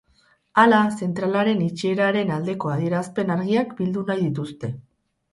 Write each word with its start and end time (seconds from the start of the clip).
Hala, 0.59 0.77
zentralaren 1.05 1.59
itxieraren 1.65 2.31
aldeko 2.37 2.71
adierazpen 2.75 3.29
argiak 3.35 3.75
bildu 3.83 4.05
nahi 4.09 4.23
dituzte. 4.25 4.71